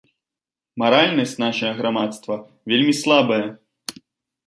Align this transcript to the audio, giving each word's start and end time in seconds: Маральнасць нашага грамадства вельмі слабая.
Маральнасць 0.83 1.35
нашага 1.45 1.73
грамадства 1.83 2.41
вельмі 2.75 2.93
слабая. 3.05 3.43